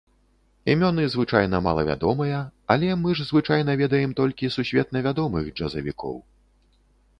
[0.73, 2.39] Імёны звычайна малавядомыя,
[2.75, 6.15] але мы ж звычайна ведаем толькі сусветна вядомых джазавікоў.